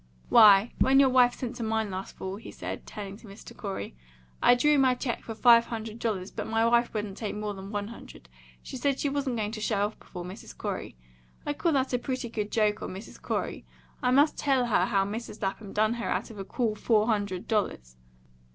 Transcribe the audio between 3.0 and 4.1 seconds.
to Mr. Corey,